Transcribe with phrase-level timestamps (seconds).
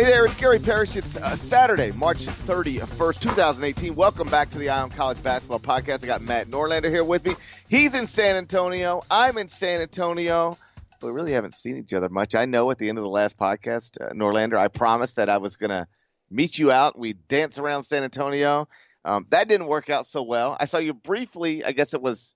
[0.00, 0.96] Hey there, it's Gary Parrish.
[0.96, 3.94] It's uh, Saturday, March 31st, 2018.
[3.94, 6.02] Welcome back to the on College Basketball Podcast.
[6.02, 7.34] I got Matt Norlander here with me.
[7.68, 9.02] He's in San Antonio.
[9.10, 10.56] I'm in San Antonio.
[11.02, 12.34] We really haven't seen each other much.
[12.34, 15.36] I know at the end of the last podcast, uh, Norlander, I promised that I
[15.36, 15.86] was going to
[16.30, 16.98] meet you out.
[16.98, 18.68] We dance around San Antonio.
[19.04, 20.56] Um, that didn't work out so well.
[20.58, 22.34] I saw you briefly, I guess it was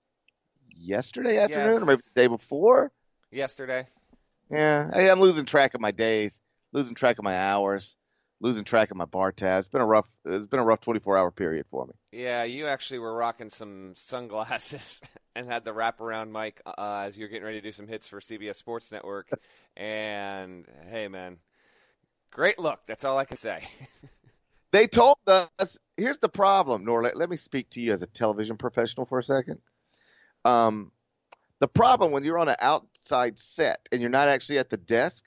[0.76, 1.82] yesterday afternoon Yes.
[1.82, 2.92] or maybe the day before.
[3.32, 3.86] yesterday.
[4.50, 6.42] Yeah, I, I'm losing track of my days,
[6.74, 7.96] losing track of my hours,
[8.40, 9.66] losing track of my bar tabs.
[9.66, 10.08] It's been a rough.
[10.26, 11.92] It's been a rough 24 hour period for me.
[12.12, 15.00] Yeah, you actually were rocking some sunglasses
[15.34, 18.06] and had the wraparound mic uh, as you were getting ready to do some hits
[18.06, 19.30] for CBS Sports Network.
[19.76, 21.38] And hey, man,
[22.30, 22.78] great look.
[22.86, 23.64] That's all I can say.
[24.70, 25.78] They told us.
[25.96, 27.04] Here's the problem, Nor.
[27.04, 29.60] Let, let me speak to you as a television professional for a second.
[30.44, 30.90] Um,
[31.60, 35.24] the problem when you're on an outside set and you're not actually at the desk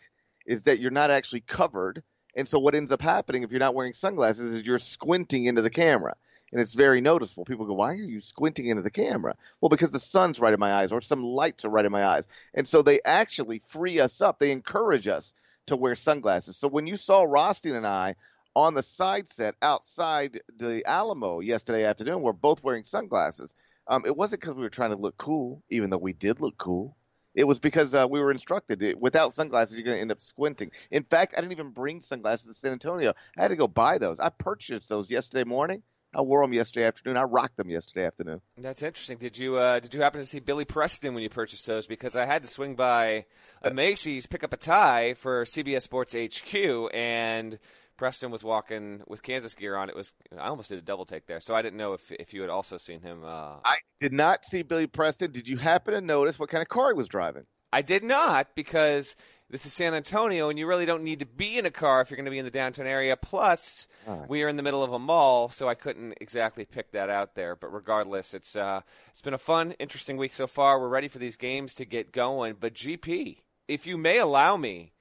[0.47, 2.01] is that you're not actually covered.
[2.35, 5.61] And so what ends up happening if you're not wearing sunglasses is you're squinting into
[5.61, 6.15] the camera.
[6.51, 7.43] And it's very noticeable.
[7.43, 9.35] People go, Why are you squinting into the camera?
[9.59, 12.05] Well, because the sun's right in my eyes or some lights are right in my
[12.05, 12.25] eyes.
[12.53, 14.39] And so they actually free us up.
[14.39, 15.33] They encourage us
[15.65, 16.55] to wear sunglasses.
[16.55, 18.15] So when you saw Rothstein and I
[18.55, 23.53] on the side set outside the Alamo yesterday afternoon, we're both wearing sunglasses.
[23.87, 26.57] Um, it wasn't because we were trying to look cool, even though we did look
[26.57, 26.97] cool.
[27.37, 30.19] It was because uh, we were instructed that without sunglasses, you're going to end up
[30.19, 30.71] squinting.
[30.89, 33.13] In fact, I didn't even bring sunglasses to San Antonio.
[33.37, 34.19] I had to go buy those.
[34.19, 35.83] I purchased those yesterday morning.
[36.15, 37.15] I wore them yesterday afternoon.
[37.15, 38.41] I rocked them yesterday afternoon.
[38.57, 39.19] That's interesting.
[39.19, 41.85] Did you uh, did you happen to see Billy Preston when you purchased those?
[41.85, 43.25] Because I had to swing by
[43.61, 47.59] a Macy's, pick up a tie for CBS Sports HQ, and
[47.97, 49.89] Preston was walking with Kansas gear on.
[49.89, 52.33] It was I almost did a double take there, so I didn't know if if
[52.33, 53.23] you had also seen him.
[53.23, 55.31] Uh, I did not see Billy Preston.
[55.31, 57.45] Did you happen to notice what kind of car he was driving?
[57.73, 59.15] I did not because
[59.49, 62.09] this is San Antonio, and you really don't need to be in a car if
[62.09, 63.15] you're going to be in the downtown area.
[63.15, 64.27] Plus, right.
[64.27, 67.35] we are in the middle of a mall, so I couldn't exactly pick that out
[67.35, 67.55] there.
[67.55, 68.81] But regardless, it's uh,
[69.11, 70.79] it's been a fun, interesting week so far.
[70.79, 72.57] We're ready for these games to get going.
[72.59, 73.37] But GP,
[73.67, 74.91] if you may allow me,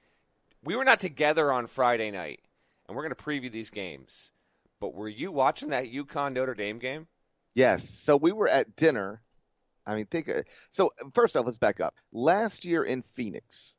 [0.63, 2.39] we were not together on Friday night,
[2.87, 4.31] and we're going to preview these games.
[4.79, 7.07] But were you watching that UConn Notre Dame game?
[7.55, 7.89] Yes.
[7.89, 9.21] So we were at dinner.
[9.85, 10.29] I mean, think.
[10.29, 11.95] Uh, so first off, let's back up.
[12.11, 13.75] Last year in Phoenix,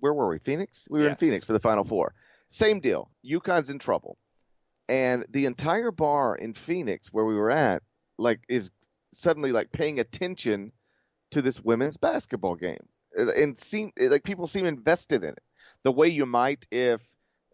[0.00, 0.38] where were we?
[0.38, 0.86] Phoenix.
[0.90, 2.14] We were in Phoenix for the Final Four.
[2.48, 3.10] Same deal.
[3.24, 4.18] UConn's in trouble,
[4.88, 7.82] and the entire bar in Phoenix where we were at,
[8.18, 8.70] like, is
[9.12, 10.72] suddenly like paying attention
[11.30, 12.84] to this women's basketball game,
[13.18, 15.42] uh, and seem like people seem invested in it
[15.84, 17.00] the way you might if.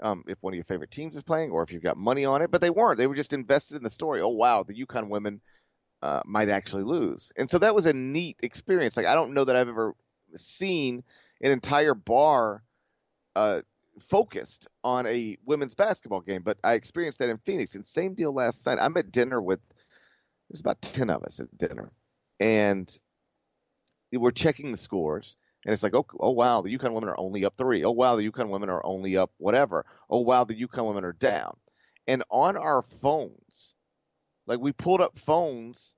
[0.00, 2.42] Um, if one of your favorite teams is playing, or if you've got money on
[2.42, 2.98] it, but they weren't.
[2.98, 4.20] They were just invested in the story.
[4.20, 5.40] Oh wow, the UConn women
[6.02, 7.32] uh, might actually lose.
[7.36, 8.96] And so that was a neat experience.
[8.96, 9.94] Like I don't know that I've ever
[10.36, 11.02] seen
[11.40, 12.62] an entire bar
[13.34, 13.62] uh,
[14.00, 17.74] focused on a women's basketball game, but I experienced that in Phoenix.
[17.74, 18.78] And same deal last night.
[18.80, 19.60] I'm at dinner with
[20.48, 21.92] there's about ten of us at dinner,
[22.40, 22.96] and
[24.12, 25.36] we're checking the scores.
[25.64, 27.84] And it's like, oh, oh wow, the UConn women are only up three.
[27.84, 29.84] Oh wow, the UConn women are only up whatever.
[30.08, 31.56] Oh wow, the UConn women are down.
[32.06, 33.74] And on our phones,
[34.46, 35.94] like we pulled up phones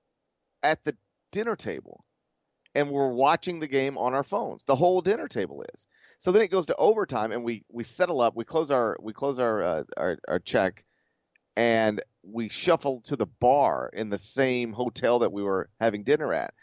[0.62, 0.96] at the
[1.30, 2.04] dinner table
[2.74, 4.64] and we're watching the game on our phones.
[4.64, 5.86] The whole dinner table is.
[6.18, 9.12] So then it goes to overtime and we we settle up, we close our we
[9.12, 10.84] close our uh, our, our check
[11.56, 16.32] and we shuffle to the bar in the same hotel that we were having dinner
[16.32, 16.54] at.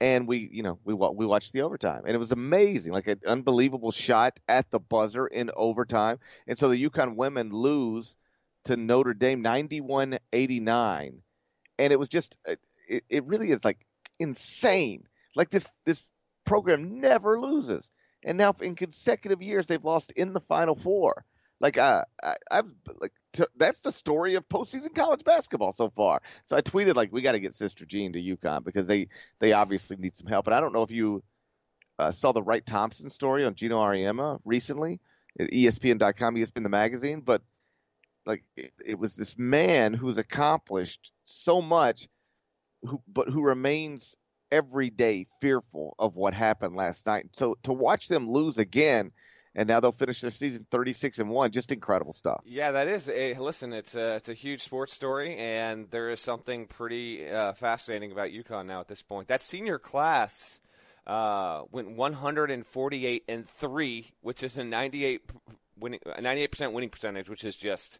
[0.00, 3.20] And we, you know, we we watched the overtime, and it was amazing, like an
[3.26, 6.18] unbelievable shot at the buzzer in overtime.
[6.46, 8.16] And so the UConn women lose
[8.64, 11.20] to Notre Dame 91-89
[11.80, 12.54] and it was just uh,
[12.88, 13.78] it, it really is like
[14.18, 16.12] insane like this this
[16.44, 17.90] program never loses
[18.22, 21.24] and now in consecutive years they've lost in the final four
[21.60, 26.22] like uh, I, I've like t- that's the story of postseason college basketball so far.
[26.46, 29.08] So I tweeted like we got to get Sister Jean to UConn because they
[29.38, 30.46] they obviously need some help.
[30.46, 31.22] And I don't know if you
[31.98, 35.00] uh, saw the Wright Thompson story on Geno Auriemma recently
[35.38, 37.42] at ESPN.com, ESPN the magazine, but
[38.26, 42.08] like it, it was this man who's accomplished so much,
[42.82, 44.16] who but who remains
[44.50, 47.26] every day fearful of what happened last night.
[47.32, 49.12] So to watch them lose again,
[49.54, 52.40] and now they'll finish their season 36 and one, just incredible stuff.
[52.44, 53.08] Yeah, that is.
[53.08, 57.52] A, listen, it's a it's a huge sports story, and there is something pretty uh,
[57.54, 59.28] fascinating about UConn now at this point.
[59.28, 60.60] That senior class
[61.06, 65.22] uh, went 148 and three, which is a 98
[65.78, 67.98] winning, 98 percent winning percentage, which is just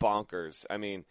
[0.00, 0.64] bonkers.
[0.68, 1.04] I mean,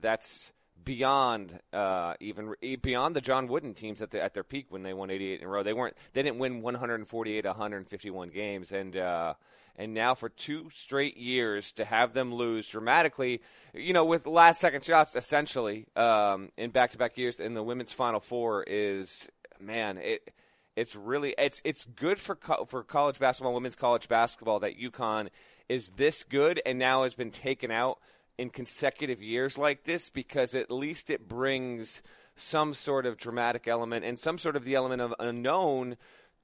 [0.00, 0.52] that's
[0.84, 4.94] beyond uh, even beyond the John Wooden teams at the, at their peak when they
[4.94, 5.62] won 88 in a row.
[5.62, 9.34] They weren't they didn't win 148 151 games and uh,
[9.76, 13.40] and now for two straight years to have them lose dramatically,
[13.74, 17.62] you know, with last second shots essentially um, in back to back years in the
[17.62, 19.28] women's final four is
[19.58, 20.32] man it.
[20.76, 25.28] It's really it's it's good for co- for college basketball, women's college basketball that UConn
[25.68, 27.98] is this good and now has been taken out
[28.40, 32.02] in consecutive years like this because at least it brings
[32.34, 35.94] some sort of dramatic element and some sort of the element of unknown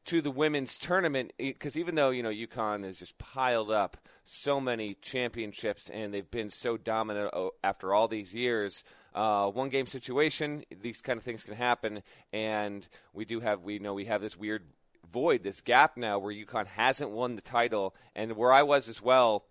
[0.04, 4.60] to the women's tournament because even though you know UConn has just piled up so
[4.60, 7.32] many championships and they've been so dominant
[7.64, 8.84] after all these years,
[9.14, 13.78] uh, one game situation, these kind of things can happen, and we do have we
[13.78, 14.64] know we have this weird
[15.10, 19.00] void, this gap now where UConn hasn't won the title, and where I was as
[19.00, 19.46] well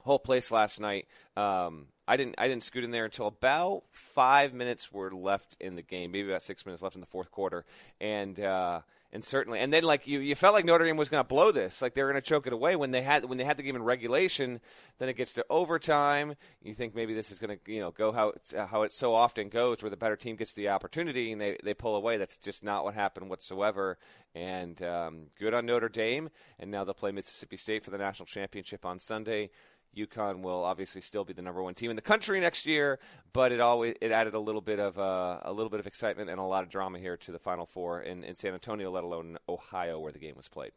[0.00, 1.06] whole place last night.
[1.36, 5.76] Um, I didn't I didn't scoot in there until about five minutes were left in
[5.76, 7.66] the game, maybe about six minutes left in the fourth quarter,
[8.00, 8.80] and uh,
[9.12, 11.52] and certainly and then like you you felt like Notre Dame was going to blow
[11.52, 13.58] this, like they were going to choke it away when they had when they had
[13.58, 14.60] the game in regulation.
[14.98, 16.34] Then it gets to overtime.
[16.62, 19.14] You think maybe this is going to you know go how it's, how it so
[19.14, 22.16] often goes, where the better team gets the opportunity and they they pull away.
[22.16, 23.98] That's just not what happened whatsoever.
[24.34, 28.26] And um, good on Notre Dame, and now they'll play Mississippi State for the national
[28.26, 29.50] championship on Sunday.
[29.96, 32.98] UConn will obviously still be the number one team in the country next year,
[33.32, 36.30] but it always it added a little bit of uh, a little bit of excitement
[36.30, 39.04] and a lot of drama here to the Final Four in, in San Antonio, let
[39.04, 40.72] alone Ohio, where the game was played.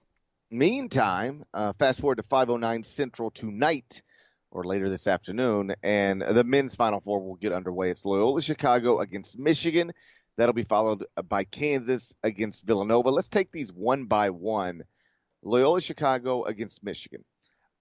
[0.50, 4.02] Meantime, uh, fast forward to 5:09 Central tonight,
[4.52, 7.92] or later this afternoon, and the men's Final Four will get underway.
[7.92, 9.92] It's Loyola Chicago against Michigan.
[10.38, 13.10] That'll be followed by Kansas against Villanova.
[13.10, 14.84] Let's take these one by one.
[15.44, 17.24] Loyola Chicago against Michigan.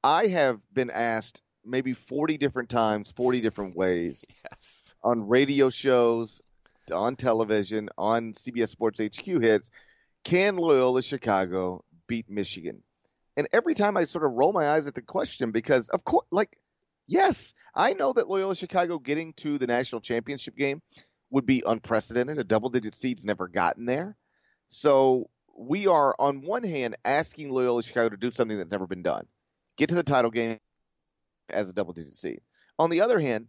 [0.03, 4.95] I have been asked maybe 40 different times, 40 different ways yes.
[5.03, 6.41] on radio shows,
[6.93, 9.71] on television, on CBS Sports HQ hits,
[10.25, 12.83] can Loyola Chicago beat Michigan?
[13.37, 16.27] And every time I sort of roll my eyes at the question because, of course,
[16.31, 16.57] like,
[17.07, 20.83] yes, I know that Loyola Chicago getting to the national championship game
[21.31, 22.39] would be unprecedented.
[22.39, 24.17] A double digit seed's never gotten there.
[24.69, 29.03] So we are, on one hand, asking Loyola Chicago to do something that's never been
[29.03, 29.27] done
[29.81, 30.59] get to the title game
[31.49, 32.43] as a double digit seed.
[32.79, 33.47] On the other hand,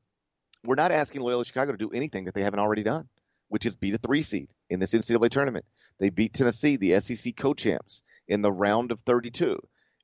[0.63, 3.09] we're not asking Loyola Chicago to do anything that they haven't already done,
[3.49, 5.65] which is beat a three seed in this NCAA tournament.
[5.99, 9.59] They beat Tennessee, the SEC co-champs, in the round of 32.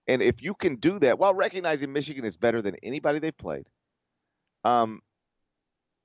[0.05, 3.67] And if you can do that while recognizing Michigan is better than anybody they've played,
[4.65, 5.01] um,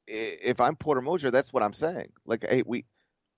[0.07, 2.13] if I'm Porter Moser, that's what I'm saying.
[2.27, 2.85] Like, hey, we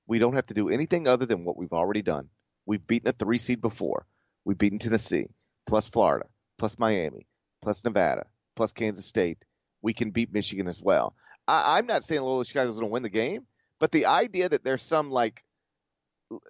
[0.07, 2.29] we don't have to do anything other than what we've already done.
[2.67, 4.07] We've beaten a three seed before.
[4.45, 5.29] We've beaten Tennessee,
[5.67, 6.27] plus Florida
[6.59, 7.27] plus Miami,
[7.63, 9.45] plus Nevada, plus Kansas State,
[9.83, 11.15] we can beat Michigan as well.
[11.47, 13.47] I, am not saying Loyola Chicago's going to win the game,
[13.79, 15.43] but the idea that there's some like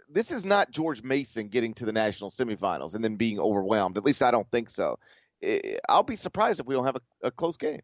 [0.09, 3.99] this is not George Mason getting to the national semifinals and then being overwhelmed.
[3.99, 4.99] At least I don't think so.
[5.89, 7.81] I'll be surprised if we don't have a, a close game.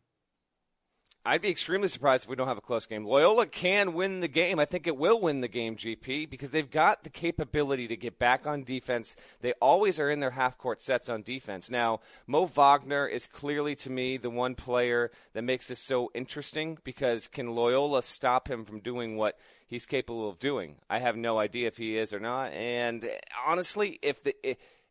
[1.22, 3.04] I'd be extremely surprised if we don't have a close game.
[3.04, 4.58] Loyola can win the game.
[4.58, 8.18] I think it will win the game, GP, because they've got the capability to get
[8.18, 9.14] back on defense.
[9.42, 11.70] They always are in their half court sets on defense.
[11.70, 16.78] Now, Mo Wagner is clearly, to me, the one player that makes this so interesting
[16.84, 20.76] because can Loyola stop him from doing what he's capable of doing?
[20.88, 22.52] I have no idea if he is or not.
[22.52, 23.06] And
[23.46, 24.34] honestly, if, the,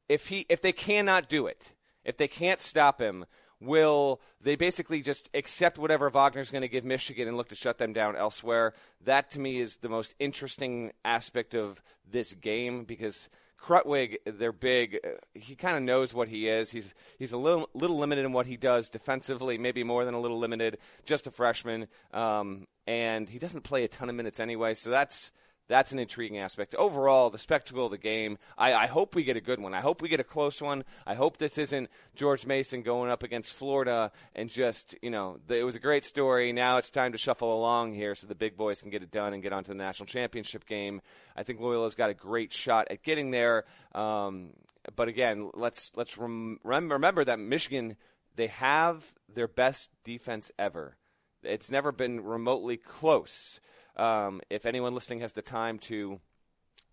[0.07, 1.73] if, he, if they cannot do it,
[2.05, 3.25] if they can't stop him,
[3.59, 7.77] will they basically just accept whatever Wagner's going to give Michigan and look to shut
[7.77, 8.73] them down elsewhere?
[9.05, 13.29] That to me is the most interesting aspect of this game because
[13.61, 14.99] Krutwig, they're big.
[15.33, 16.71] He kind of knows what he is.
[16.71, 20.19] He's he's a little little limited in what he does defensively, maybe more than a
[20.19, 20.77] little limited.
[21.05, 24.75] Just a freshman, um, and he doesn't play a ton of minutes anyway.
[24.75, 25.31] So that's
[25.69, 26.75] that's an intriguing aspect.
[26.75, 29.73] Overall, the spectacle of the game, I, I, hope we get a good one.
[29.73, 30.83] I hope we get a close one.
[31.05, 35.57] I hope this isn't George Mason going up against Florida and just, you know, the,
[35.57, 36.51] it was a great story.
[36.51, 39.33] Now it's time to shuffle along here so the big boys can get it done
[39.33, 41.01] and get onto the national championship game.
[41.37, 43.65] I think Loyola's got a great shot at getting there.
[43.93, 44.49] Um,
[44.95, 47.95] but again, let's let's rem- remember that Michigan
[48.35, 50.95] they have their best defense ever.
[51.43, 53.59] It's never been remotely close.
[53.99, 56.21] Um, if anyone listening has the time to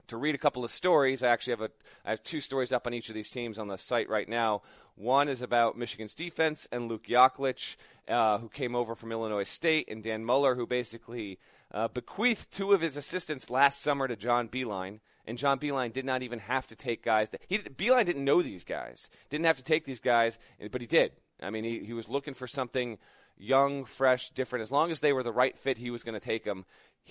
[0.09, 1.71] to read a couple of stories, I actually have a
[2.05, 4.63] I have two stories up on each of these teams on the site right now.
[4.97, 7.77] One is about Michigan's defense and Luke Yaklich,
[8.09, 11.39] uh, who came over from Illinois State, and Dan Muller, who basically
[11.71, 14.99] uh, bequeathed two of his assistants last summer to John Beilein.
[15.29, 18.43] And John Beilein did not even have to take guys that he Beilein didn't know
[18.43, 20.39] these guys, didn't have to take these guys,
[20.73, 21.13] but he did.
[21.41, 22.99] I mean, he, he was looking for something
[23.37, 24.63] young, fresh, different.
[24.63, 26.65] As long as they were the right fit, he was going to take them.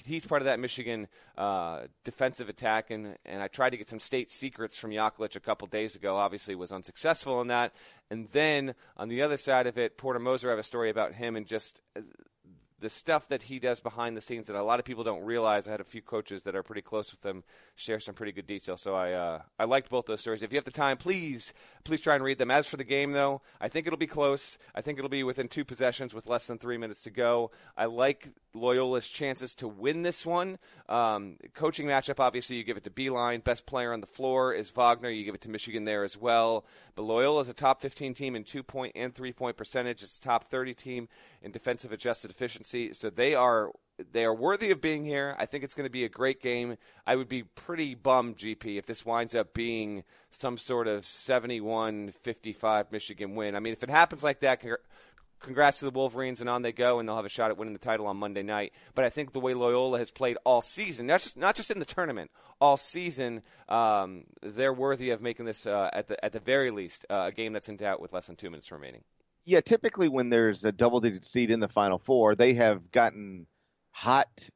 [0.04, 4.00] He's part of that Michigan uh, defensive attack, and, and I tried to get some
[4.00, 6.18] state secrets from Yaklich a couple days ago.
[6.18, 7.74] Obviously, was unsuccessful in that.
[8.10, 11.14] And then on the other side of it, Porter Moser I have a story about
[11.14, 11.82] him and just
[12.86, 15.68] the stuff that he does behind the scenes that a lot of people don't realize.
[15.68, 17.44] I had a few coaches that are pretty close with him
[17.76, 18.80] share some pretty good details.
[18.80, 20.44] So I uh, I liked both those stories.
[20.44, 21.52] If you have the time, please
[21.84, 22.52] please try and read them.
[22.52, 24.60] As for the game, though, I think it'll be close.
[24.76, 27.50] I think it'll be within two possessions with less than three minutes to go.
[27.76, 30.58] I like Loyola's chances to win this one.
[30.88, 33.44] Um, coaching matchup, obviously, you give it to Beilein.
[33.44, 35.10] Best player on the floor is Wagner.
[35.10, 36.66] You give it to Michigan there as well.
[36.96, 40.04] But Loyola is a top 15 team in two point and three point percentage.
[40.04, 41.10] It's a top 30 team
[41.42, 42.75] in defensive adjusted efficiency.
[42.94, 43.72] So they are
[44.12, 45.36] they are worthy of being here.
[45.40, 46.78] I think it's going to be a great game.
[47.08, 52.92] I would be pretty bummed, GP, if this winds up being some sort of 71-55
[52.92, 53.56] Michigan win.
[53.56, 54.62] I mean, if it happens like that,
[55.40, 57.74] congrats to the Wolverines, and on they go, and they'll have a shot at winning
[57.74, 58.74] the title on Monday night.
[58.96, 61.80] But I think the way Loyola has played all season, not just, not just in
[61.80, 66.40] the tournament, all season, um, they're worthy of making this, uh, at, the, at the
[66.40, 69.04] very least, uh, a game that's in doubt with less than two minutes remaining.
[69.46, 73.46] Yeah, typically when there's a double digit seed in the Final Four, they have gotten
[73.92, 74.50] hot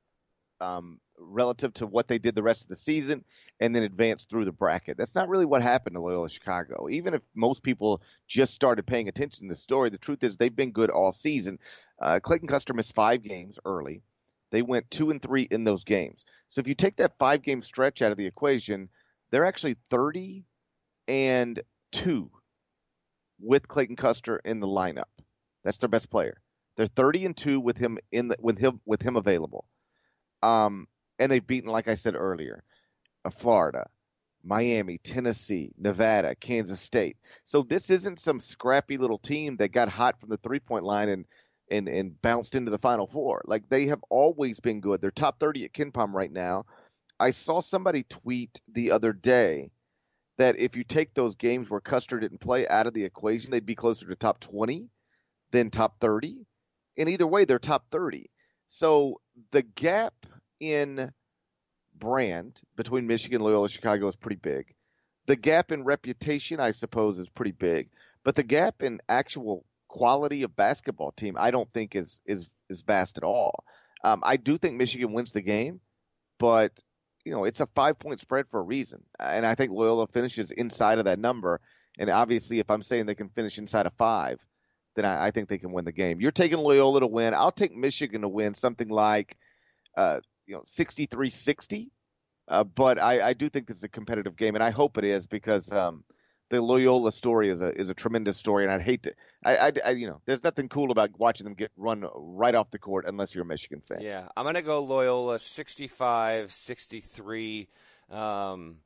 [0.59, 3.23] um, relative to what they did the rest of the season
[3.59, 4.97] and then advanced through the bracket.
[4.97, 6.89] That's not really what happened to Loyola Chicago.
[6.89, 10.55] Even if most people just started paying attention to the story, the truth is they've
[10.55, 11.59] been good all season.
[12.01, 14.01] Uh, Clayton Custer missed five games early.
[14.51, 16.25] They went two and three in those games.
[16.49, 18.89] So if you take that five game stretch out of the equation,
[19.29, 20.45] they're actually 30
[21.07, 22.31] and two
[23.39, 25.03] with Clayton Custer in the lineup.
[25.63, 26.41] That's their best player.
[26.75, 29.65] They're 30 and two with him in the, with him with him available.
[30.41, 32.63] Um, and they've beaten, like I said earlier,
[33.25, 33.87] uh, Florida,
[34.43, 37.17] Miami, Tennessee, Nevada, Kansas State.
[37.43, 41.09] So this isn't some scrappy little team that got hot from the three point line
[41.09, 41.25] and
[41.69, 43.41] and and bounced into the Final Four.
[43.45, 45.01] Like they have always been good.
[45.01, 46.65] They're top 30 at KenPom right now.
[47.19, 49.71] I saw somebody tweet the other day
[50.39, 53.65] that if you take those games where Custer didn't play out of the equation, they'd
[53.65, 54.89] be closer to top 20
[55.51, 56.47] than top 30
[56.99, 58.29] and either way, they're top 30.
[58.67, 60.13] So the gap
[60.59, 61.11] in
[61.97, 64.75] brand between Michigan, Loyola, Chicago is pretty big.
[65.25, 67.89] The gap in reputation, I suppose, is pretty big.
[68.23, 72.81] But the gap in actual quality of basketball team, I don't think is is is
[72.81, 73.63] vast at all.
[74.03, 75.79] Um, I do think Michigan wins the game,
[76.37, 76.83] but
[77.29, 80.49] you know it's a five point spread for a reason, and I think Loyola finishes
[80.49, 81.61] inside of that number.
[81.99, 84.43] And obviously, if I'm saying they can finish inside of five,
[84.95, 86.21] then I, I, think they can win the game.
[86.21, 87.35] You're taking Loyola to win.
[87.35, 89.37] I'll take Michigan to win something like,
[89.97, 91.89] uh, you know, 63-60.
[92.47, 95.03] Uh, but I, I, do think this is a competitive game, and I hope it
[95.03, 96.03] is because um,
[96.49, 99.13] the Loyola story is a is a tremendous story, and I'd hate to.
[99.43, 102.71] I, I, I, you know, there's nothing cool about watching them get run right off
[102.71, 104.01] the court unless you're a Michigan fan.
[104.01, 107.67] Yeah, I'm gonna go Loyola 65-63.
[108.09, 108.77] Um,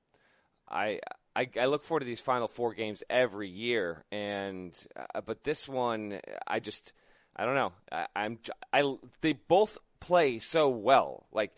[0.69, 0.99] I
[1.35, 5.67] I, I, look forward to these final four games every year, and uh, but this
[5.67, 6.93] one, I just,
[7.35, 7.73] I don't know.
[7.91, 8.37] I, I'm,
[8.71, 11.25] I they both play so well.
[11.31, 11.55] Like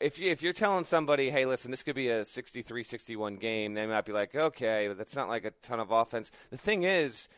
[0.00, 3.86] if you if you're telling somebody, hey, listen, this could be a 63-61 game, they
[3.86, 6.30] might be like, okay, but that's not like a ton of offense.
[6.50, 7.28] The thing is,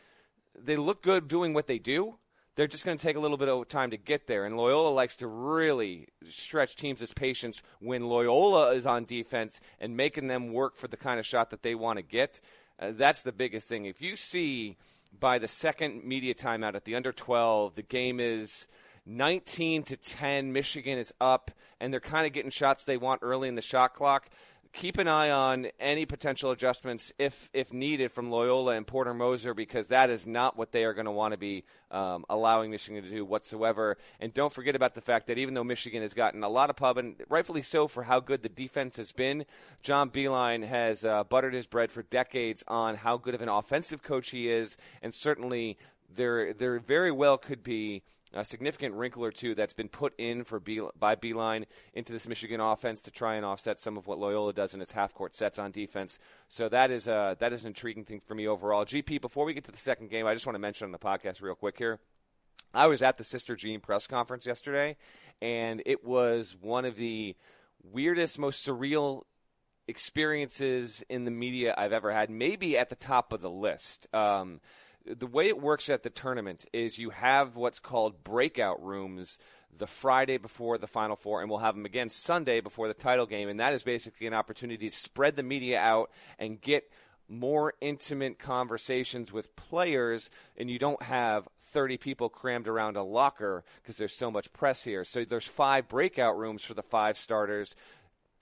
[0.57, 2.15] they look good doing what they do,
[2.55, 4.45] they're just going to take a little bit of time to get there.
[4.45, 10.27] And Loyola likes to really stretch teams' patience when Loyola is on defense and making
[10.27, 12.39] them work for the kind of shot that they want to get.
[12.79, 13.85] Uh, that's the biggest thing.
[13.85, 14.77] If you see
[15.19, 18.67] by the second media timeout at the under 12, the game is
[19.05, 23.47] 19 to 10, Michigan is up, and they're kind of getting shots they want early
[23.47, 24.29] in the shot clock
[24.73, 29.53] keep an eye on any potential adjustments if if needed from Loyola and Porter Moser
[29.53, 33.03] because that is not what they are going to want to be um, allowing Michigan
[33.03, 33.97] to do whatsoever.
[34.19, 36.75] And don't forget about the fact that even though Michigan has gotten a lot of
[36.75, 39.45] pub and rightfully so for how good the defense has been,
[39.83, 44.01] John Beilein has uh, buttered his bread for decades on how good of an offensive
[44.01, 45.77] coach he is, and certainly
[46.13, 50.43] there there very well could be a significant wrinkle or two that's been put in
[50.43, 54.53] for by Beilein into this Michigan offense to try and offset some of what Loyola
[54.53, 56.17] does in its half court sets on defense.
[56.47, 58.85] So that is a, that is an intriguing thing for me overall.
[58.85, 60.99] GP, before we get to the second game, I just want to mention on the
[60.99, 61.99] podcast real quick here.
[62.73, 64.97] I was at the Sister Jean press conference yesterday,
[65.41, 67.35] and it was one of the
[67.83, 69.23] weirdest, most surreal
[69.87, 72.29] experiences in the media I've ever had.
[72.29, 74.07] Maybe at the top of the list.
[74.13, 74.59] Um,
[75.05, 79.37] the way it works at the tournament is you have what's called breakout rooms
[79.77, 83.25] the Friday before the Final Four, and we'll have them again Sunday before the title
[83.25, 83.49] game.
[83.49, 86.89] And that is basically an opportunity to spread the media out and get
[87.29, 93.63] more intimate conversations with players, and you don't have 30 people crammed around a locker
[93.81, 95.03] because there's so much press here.
[95.03, 97.75] So there's five breakout rooms for the five starters.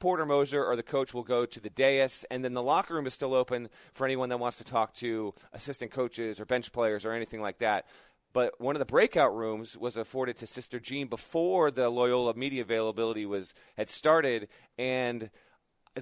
[0.02, 3.06] Porter Moser or the coach will go to the dais, and then the locker room
[3.06, 7.06] is still open for anyone that wants to talk to assistant coaches or bench players
[7.06, 7.86] or anything like that.
[8.34, 12.62] But one of the breakout rooms was afforded to Sister Jean before the Loyola media
[12.62, 15.30] availability was had started, and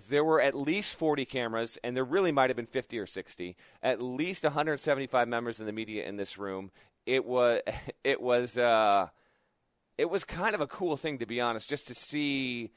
[0.07, 3.57] there were at least 40 cameras, and there really might have been 50 or 60.
[3.83, 6.71] At least 175 members in the media in this room.
[7.05, 7.61] It was
[8.03, 9.09] it was uh,
[9.97, 12.71] it was kind of a cool thing to be honest, just to see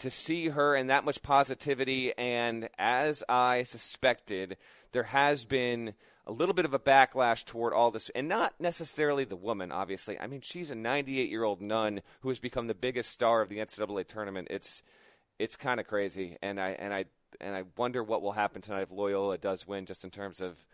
[0.00, 2.16] to see her and that much positivity.
[2.16, 4.56] And as I suspected,
[4.92, 5.94] there has been
[6.26, 10.18] a little bit of a backlash toward all this, and not necessarily the woman, obviously.
[10.18, 13.48] I mean, she's a 98 year old nun who has become the biggest star of
[13.48, 14.48] the NCAA tournament.
[14.50, 14.82] It's
[15.38, 17.06] it's kind of crazy, and I and I
[17.40, 20.64] and I wonder what will happen tonight if Loyola does win, just in terms of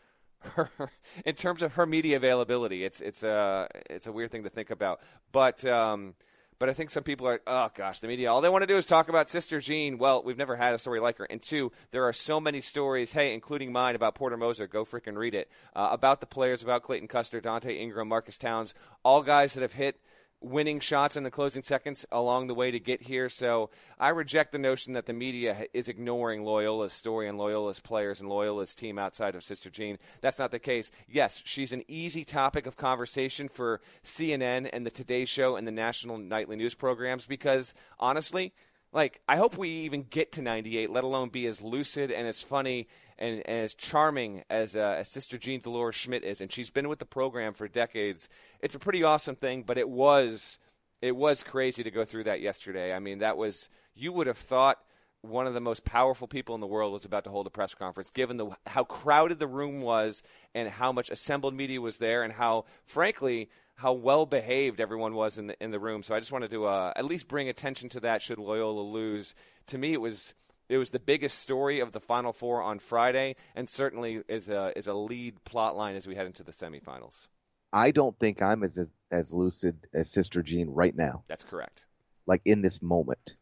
[0.41, 0.71] her
[1.25, 2.85] in terms of her media availability.
[2.85, 5.01] It's it's a it's a weird thing to think about,
[5.33, 5.65] but.
[5.65, 6.15] Um,
[6.59, 8.77] but I think some people are, oh gosh, the media, all they want to do
[8.77, 9.99] is talk about Sister Jean.
[9.99, 11.25] Well, we've never had a story like her.
[11.25, 14.67] And two, there are so many stories, hey, including mine about Porter Moser.
[14.67, 15.51] Go freaking read it.
[15.75, 19.75] Uh, about the players, about Clayton Custer, Donte Ingram, Marques Townes, all guys that have
[19.75, 20.01] hit–
[20.41, 23.29] winning shots in the closing seconds along the way to get here.
[23.29, 28.21] So I reject the notion that the media is ignoring Loyola's story and Loyola's players
[28.21, 29.99] and Loyola's team outside of Sister Jean.
[30.21, 30.91] That's not the case.
[31.09, 35.73] Yes, she's an easy topic of conversation for CNN and the Today Show and the
[35.73, 38.53] national nightly news programs because honestly,
[38.93, 42.41] like I hope we even get to 98, let alone be as lucid and as
[42.41, 46.71] funny and, and as charming as, uh, as Sister Jean Dolores Schmidt is, and she's
[46.71, 48.29] been with the program for decades.
[48.61, 50.59] It's a pretty awesome thing, but it was
[51.03, 52.95] it was crazy to go through that yesterday.
[52.95, 54.79] I mean, that was you would have thought
[55.23, 57.75] one of the most powerful people in the world was about to hold a press
[57.75, 60.23] conference, given the how crowded the room was
[60.55, 65.39] and how much assembled media was there, and how, frankly, how well behaved everyone was
[65.39, 66.03] in the in the room.
[66.03, 68.23] So I just wanted to uh, at least bring attention to that.
[68.23, 69.35] Should Loyola lose,
[69.69, 70.35] to me, it was
[70.69, 74.73] it was the biggest story of the Final Four on Friday, and certainly is a
[74.77, 77.29] is a lead plot line as we head into the semifinals.
[77.73, 81.25] I don't think I'm as as, as lucid as Sister Jean right now.
[81.29, 81.85] That's correct.
[82.27, 83.37] Like in this moment.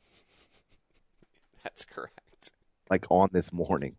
[1.62, 2.50] That's correct.
[2.90, 3.96] Like on this morning.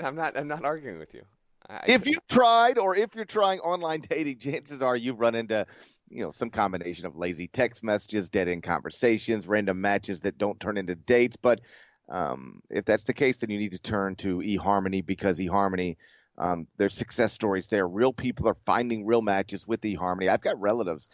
[0.00, 0.36] I'm not.
[0.36, 1.22] I'm not arguing with you.
[1.68, 5.66] I, if you've tried, or if you're trying online dating, chances are you've run into
[6.08, 10.60] you know, some combination of lazy text messages, dead end conversations, random matches that don't
[10.60, 11.36] turn into dates.
[11.36, 11.60] But
[12.08, 15.96] um, if that's the case, then you need to turn to eHarmony because eHarmony,
[16.38, 17.86] um, there's success stories there.
[17.86, 20.28] Real people are finding real matches with eHarmony.
[20.28, 21.08] I've got relatives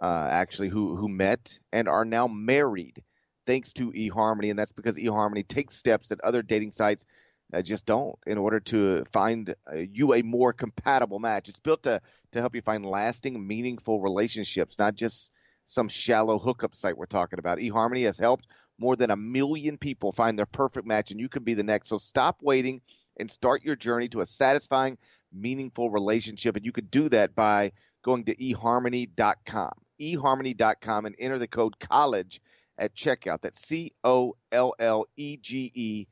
[0.00, 3.02] uh, actually who who met and are now married
[3.46, 7.04] thanks to eHarmony, and that's because eHarmony takes steps that other dating sites
[7.52, 11.48] uh, just don't in order to find uh, you a more compatible match.
[11.48, 12.00] It's built to
[12.32, 15.32] to help you find lasting, meaningful relationships, not just
[15.64, 17.58] some shallow hookup site we're talking about.
[17.58, 18.46] eHarmony has helped
[18.78, 21.88] more than a million people find their perfect match, and you can be the next.
[21.88, 22.80] So stop waiting
[23.18, 24.98] and start your journey to a satisfying,
[25.32, 26.56] meaningful relationship.
[26.56, 27.72] And you can do that by
[28.04, 32.40] going to eharmony.com, eharmony.com, and enter the code COLLEGE
[32.78, 33.40] at checkout.
[33.42, 36.06] That's C O L L E G E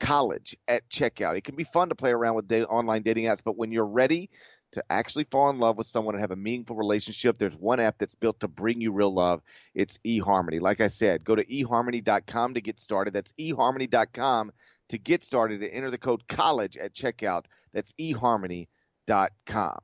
[0.00, 1.36] college at checkout.
[1.36, 4.30] It can be fun to play around with online dating apps, but when you're ready
[4.72, 7.98] to actually fall in love with someone and have a meaningful relationship, there's one app
[7.98, 9.42] that's built to bring you real love.
[9.74, 10.60] It's eHarmony.
[10.60, 13.14] Like I said, go to eHarmony.com to get started.
[13.14, 14.52] That's eHarmony.com
[14.90, 17.44] to get started and enter the code college at checkout.
[17.72, 19.78] That's eHarmony.com.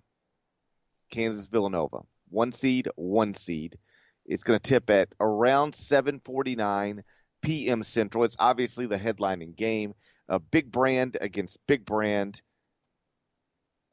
[1.11, 2.01] Kansas Villanova.
[2.29, 3.77] One seed, one seed.
[4.25, 7.03] It's going to tip at around 749
[7.43, 7.83] p.m.
[7.83, 8.25] Central.
[8.25, 9.95] It's obviously the headlining game.
[10.29, 12.41] A big brand against big brand.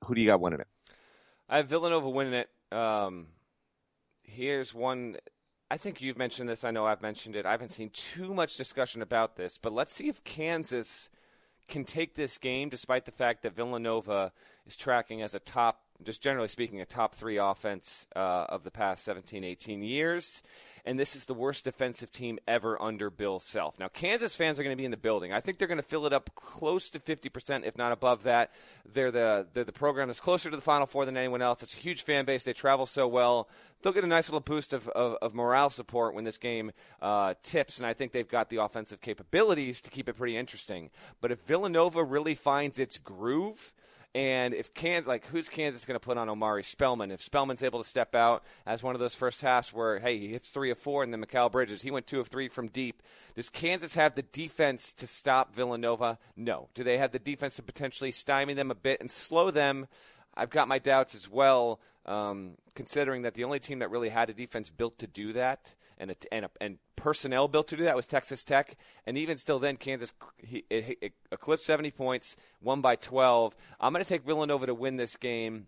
[0.05, 0.67] Who do you got winning it?
[1.49, 2.49] I have Villanova winning it.
[2.71, 3.27] Um,
[4.21, 5.17] here's one.
[5.71, 6.63] I think you've mentioned this.
[6.63, 7.45] I know I've mentioned it.
[7.45, 11.09] I haven't seen too much discussion about this, but let's see if Kansas
[11.67, 14.31] can take this game, despite the fact that Villanova
[14.65, 18.71] is tracking as a top, just generally speaking, a top three offense uh, of the
[18.71, 20.41] past 17, 18 years
[20.85, 23.77] and this is the worst defensive team ever under Bill Self.
[23.79, 25.33] Now, Kansas fans are going to be in the building.
[25.33, 28.51] I think they're going to fill it up close to 50%, if not above that.
[28.91, 31.63] They're the, they're the program that's closer to the Final Four than anyone else.
[31.63, 32.43] It's a huge fan base.
[32.43, 33.49] They travel so well.
[33.81, 37.35] They'll get a nice little boost of, of, of morale support when this game uh,
[37.43, 40.89] tips, and I think they've got the offensive capabilities to keep it pretty interesting.
[41.21, 43.73] But if Villanova really finds its groove,
[44.15, 47.11] And if Kansas, like, who's Kansas going to put on Omari Spellman?
[47.11, 50.29] If Spellman's able to step out as one of those first halves where, hey, he
[50.29, 53.03] hits three of four, and then Mikal Bridges, he went two of three from deep.
[53.35, 56.17] Does Kansas have the defense to stop Villanova?
[56.35, 56.69] No.
[56.73, 59.87] Do they have the defense to potentially stymie them a bit and slow them?
[60.35, 64.31] I've got my doubts as well, um, considering that the only team that really had
[64.31, 67.83] a defense built to do that and a, and, a, and personnel built to do
[67.83, 72.35] that was Texas Tech, and even still, then Kansas he, it, it eclipsed 70 points,
[72.61, 73.55] won by 12.
[73.79, 75.67] I'm going to take Villanova to win this game.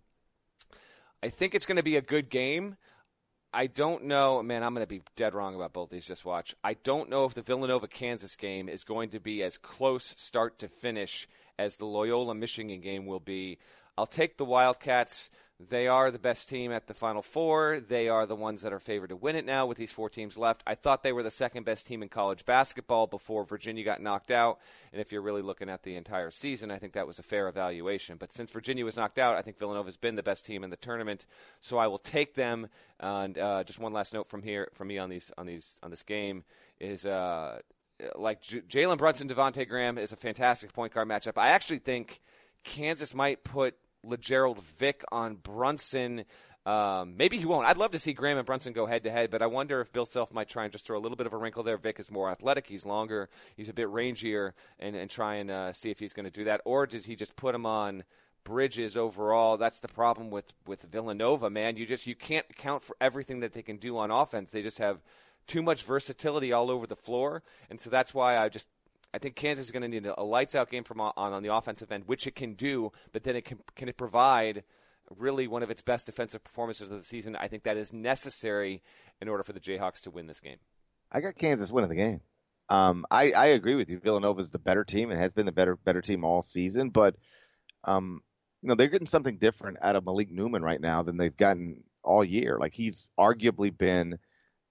[1.22, 2.76] I think it's going to be a good game.
[3.54, 4.62] I don't know, man.
[4.62, 6.06] I'm going to be dead wrong about both these.
[6.06, 6.54] Just watch.
[6.64, 10.58] I don't know if the Villanova Kansas game is going to be as close start
[10.60, 13.58] to finish as the Loyola Michigan game will be.
[13.98, 15.28] I'll take the Wildcats.
[15.68, 17.80] They are the best team at the Final Four.
[17.80, 20.36] They are the ones that are favored to win it now with these four teams
[20.36, 20.62] left.
[20.66, 24.30] I thought they were the second best team in college basketball before Virginia got knocked
[24.30, 24.58] out.
[24.92, 27.48] And if you're really looking at the entire season, I think that was a fair
[27.48, 28.16] evaluation.
[28.16, 30.76] But since Virginia was knocked out, I think Villanova's been the best team in the
[30.76, 31.26] tournament.
[31.60, 32.68] So I will take them.
[32.98, 35.90] And uh, just one last note from here from me on these on these on
[35.90, 36.44] this game
[36.80, 37.06] is.
[37.06, 37.60] Uh,
[38.16, 41.38] like J- Jalen Brunson, Devonte Graham is a fantastic point guard matchup.
[41.38, 42.20] I actually think
[42.64, 46.24] Kansas might put Lagerald Vick on Brunson.
[46.64, 47.66] Um, maybe he won't.
[47.66, 49.92] I'd love to see Graham and Brunson go head to head, but I wonder if
[49.92, 51.76] Bill Self might try and just throw a little bit of a wrinkle there.
[51.76, 55.72] Vick is more athletic, he's longer, he's a bit rangier, and, and try and uh,
[55.72, 56.60] see if he's going to do that.
[56.64, 58.04] Or does he just put him on
[58.44, 59.56] Bridges overall?
[59.56, 61.76] That's the problem with, with Villanova, man.
[61.76, 64.52] You just you can't account for everything that they can do on offense.
[64.52, 65.00] They just have
[65.48, 68.68] too much versatility all over the floor, and so that's why I just
[69.14, 71.54] I think Kansas is going to need a, lights out game from on, on the
[71.54, 74.64] offensive end, which it can do, but then it can can it provide
[75.18, 77.36] really one of its best defensive performances of the season.
[77.36, 78.82] I think that is necessary
[79.20, 80.56] in order for the Jayhawks to win this game.
[81.10, 82.20] I got Kansas winning the game.
[82.68, 83.98] Um, I, I agree with you.
[83.98, 87.16] Villanova is the better team and has been the better better team all season, but
[87.84, 88.22] um,
[88.62, 91.82] you know they're getting something different out of Malik Newman right now than they've gotten
[92.02, 92.56] all year.
[92.58, 94.18] Like he's arguably been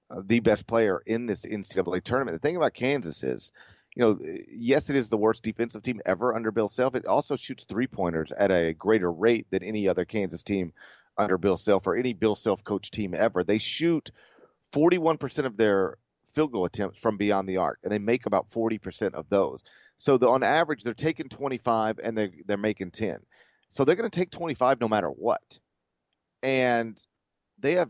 [0.09, 2.33] uh, the best player in this NCAA tournament.
[2.33, 3.51] The thing about Kansas is
[3.95, 6.95] you know, yes, it is the worst defensive team ever under Bill Self.
[6.95, 10.73] It also shoots three pointers at a greater rate than any other Kansas team
[11.17, 13.43] under Bill Self or any Bill Self coach team ever.
[13.43, 14.11] They shoot
[14.73, 19.13] 41% of their field goal attempts from beyond the arc, and they make about 40%
[19.13, 19.65] of those.
[19.97, 23.19] So the, on average, they're taking 25 and they're they're making 10.
[23.69, 25.59] So they're going to take 25 no matter what.
[26.41, 26.97] And
[27.59, 27.89] they have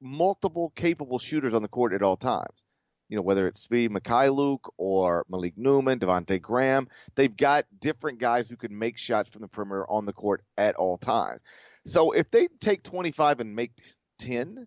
[0.00, 2.62] multiple capable shooters on the court at all times
[3.08, 8.48] you know, whether it's Svi Mykhailiuk or Malik Newman, Devonte Graham, they've got different guys
[8.48, 11.42] who can make shots from the perimeter on the court at all times.
[11.86, 13.72] So if they take 25 and make
[14.18, 14.66] 10,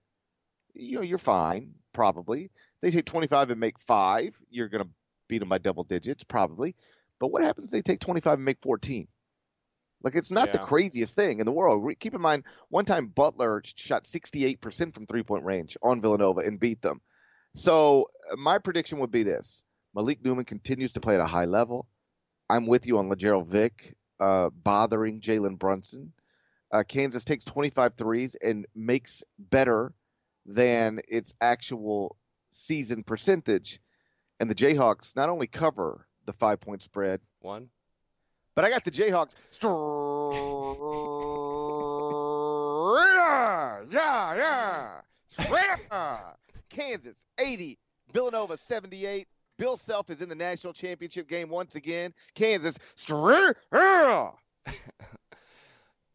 [0.73, 2.51] you know, you're fine, probably.
[2.81, 4.89] They take 25 and make five, you're going to
[5.27, 6.75] beat them by double digits, probably.
[7.19, 9.07] But what happens if they take 25 and make 14?
[10.01, 10.53] Like it's not yeah.
[10.53, 11.85] the craziest thing in the world.
[11.99, 16.57] Keep in mind, one time Butler shot 68% from three point range on Villanova and
[16.57, 17.01] beat them.
[17.59, 21.87] So my prediction would be this: Malik Newman continues to play at a high level.
[22.49, 26.13] I'm with you on Lagerald Vick uh, bothering Jalen Brunson.
[26.71, 29.93] Uh, Kansas takes 25 threes and makes better
[30.45, 32.15] than its actual
[32.51, 33.81] season percentage.
[34.39, 37.69] And the Jayhawks not only cover the five point spread, one,
[38.55, 39.35] but I got the Jayhawks.
[43.91, 45.01] yeah,
[45.39, 46.31] yeah.
[46.69, 47.77] Kansas 80,
[48.13, 49.27] Villanova 78.
[49.57, 52.13] Bill Self is in the national championship game once again.
[52.33, 52.77] Kansas.
[53.73, 54.33] Ah.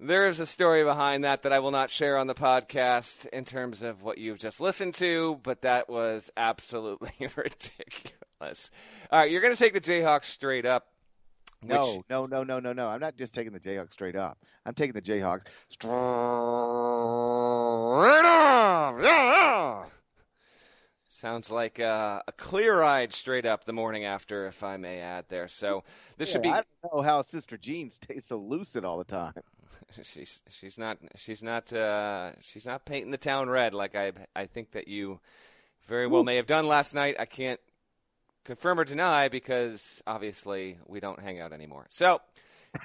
[0.01, 3.45] there is a story behind that that I will not share on the podcast in
[3.45, 8.71] terms of what you've just listened to, but that was absolutely ridiculous.
[9.11, 10.87] All right, you're going to take the Jayhawks straight up.
[11.63, 12.05] No, which...
[12.11, 12.89] no, no, no, no, no.
[12.89, 14.39] I'm not just taking the Jayhawks straight up.
[14.67, 15.91] I'm taking the Jayhawks straight
[18.25, 18.97] up.
[21.25, 25.49] Sounds like uh, a clear-eyed straight up the morning after, if I may add there.
[25.49, 25.83] So
[26.19, 26.51] this yeah, should be.
[26.51, 29.33] I don't know how Sister Jean stays so lucid all the time.
[30.03, 34.45] she's she's not she's not uh, she's not painting the town red like I I
[34.45, 35.19] think that you
[35.87, 36.25] very well Ooh.
[36.25, 37.17] may have done last night.
[37.19, 37.61] I can't
[38.45, 41.87] confirm or deny because obviously we don't hang out anymore.
[41.89, 42.21] So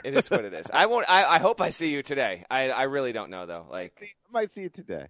[0.05, 0.67] it is what it is.
[0.73, 1.09] I won't.
[1.09, 2.45] I, I hope I see you today.
[2.49, 3.65] I I really don't know though.
[3.69, 5.07] Like I, see, I might see you today.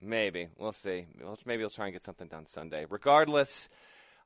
[0.00, 1.06] Maybe we'll see.
[1.44, 2.86] Maybe we'll try and get something done Sunday.
[2.88, 3.68] Regardless,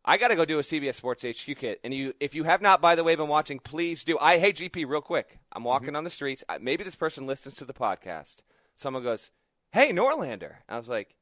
[0.04, 1.80] I got to go do a CBS Sports HQ kit.
[1.85, 4.18] And you, if you have not, by the way, been watching, please do.
[4.18, 5.38] I hey GP, real quick.
[5.52, 5.96] I'm walking mm-hmm.
[5.96, 6.42] on the streets.
[6.61, 8.38] Maybe this person listens to the podcast.
[8.76, 9.30] Someone goes,
[9.72, 11.14] "Hey, Norlander." I was like,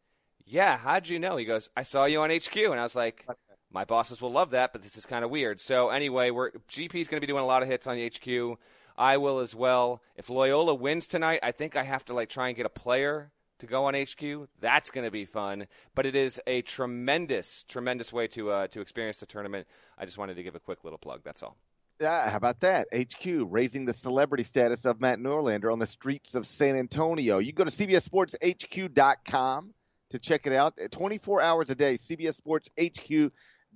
[0.46, 3.26] "Yeah, how'd you know?" He goes, "I saw you on HQ," and I was like.
[3.70, 5.60] My bosses will love that, but this is kind of weird.
[5.60, 8.58] So anyway, we're GP's going to be doing a lot of hits on HQ.
[8.96, 10.02] I will as well.
[10.16, 13.30] If Loyola wins tonight, I think I have to like try and get a player
[13.58, 14.48] to go on HQ.
[14.60, 15.66] That's going to be fun.
[15.94, 19.66] But it is a tremendous, tremendous way to uh, to experience the tournament.
[19.98, 21.22] I just wanted to give a quick little plug.
[21.24, 21.56] That's all.
[22.00, 22.86] Yeah, how about that?
[22.94, 27.38] HQ raising the celebrity status of Matt Norlander on the streets of San Antonio.
[27.38, 29.74] You go to CBSSportsHQ.com
[30.10, 30.78] to check it out.
[30.92, 31.96] 24 hours a day,